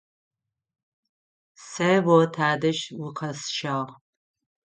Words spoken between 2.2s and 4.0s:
тадэжь укъэсщагъ.